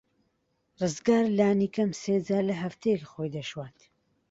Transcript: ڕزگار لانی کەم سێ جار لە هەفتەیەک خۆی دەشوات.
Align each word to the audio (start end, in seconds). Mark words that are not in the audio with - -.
ڕزگار 0.79 1.25
لانی 1.37 1.67
کەم 1.75 1.91
سێ 2.01 2.15
جار 2.27 2.43
لە 2.49 2.55
هەفتەیەک 2.63 3.03
خۆی 3.11 3.33
دەشوات. 3.37 3.77